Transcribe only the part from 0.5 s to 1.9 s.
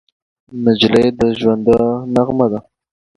نجلۍ د ژونده